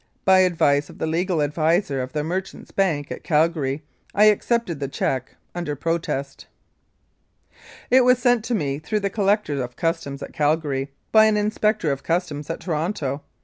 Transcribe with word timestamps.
By 0.25 0.39
advice 0.39 0.89
of 0.89 0.97
the 0.97 1.05
legal 1.05 1.43
adviser 1.43 2.01
of 2.01 2.11
the 2.11 2.23
Merchants' 2.23 2.71
Bank 2.71 3.11
at 3.11 3.23
Calgary 3.23 3.83
I 4.15 4.25
accepted 4.33 4.79
the 4.79 4.87
cheque 4.87 5.35
"under 5.53 5.75
protest." 5.75 6.47
It 7.91 8.03
was 8.03 8.17
sent 8.17 8.43
to 8.45 8.55
me 8.55 8.79
through 8.79 9.01
the 9.01 9.11
Collector 9.11 9.61
of 9.61 9.75
Customs 9.75 10.23
at 10.23 10.33
Calgary, 10.33 10.89
by 11.11 11.25
an 11.25 11.37
Inspector 11.37 11.91
of 11.91 12.01
Customs 12.01 12.49
at 12.49 12.59
Toronto. 12.61 13.21